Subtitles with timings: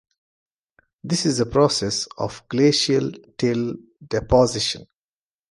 [1.03, 4.87] This is the process of glacial till deposition.